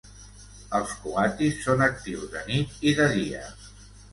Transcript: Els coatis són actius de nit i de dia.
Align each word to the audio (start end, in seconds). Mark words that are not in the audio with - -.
Els 0.77 0.95
coatis 1.03 1.61
són 1.67 1.85
actius 1.89 2.27
de 2.37 2.43
nit 2.51 2.83
i 2.93 2.99
de 3.03 3.07
dia. 3.17 3.45